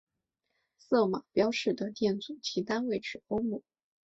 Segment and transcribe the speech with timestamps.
[0.79, 3.61] 色码标示的电阻其单位取欧姆。